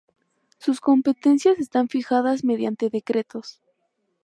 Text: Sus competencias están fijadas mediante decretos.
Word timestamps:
Sus 0.57 0.81
competencias 0.81 1.59
están 1.59 1.87
fijadas 1.87 2.43
mediante 2.43 2.89
decretos. 2.89 3.61